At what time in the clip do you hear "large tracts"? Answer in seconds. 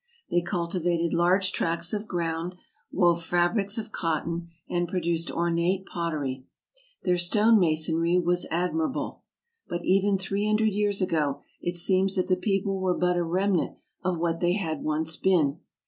1.13-1.93